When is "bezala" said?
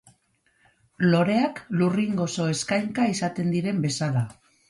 3.87-4.27